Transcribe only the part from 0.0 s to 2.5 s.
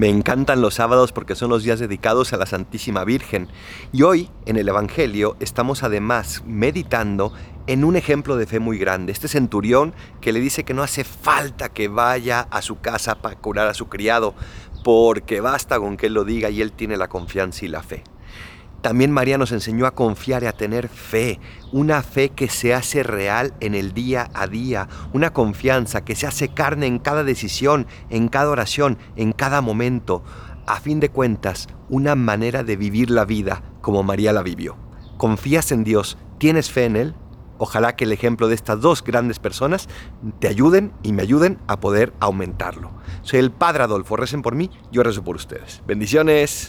Me encantan los sábados porque son los días dedicados a la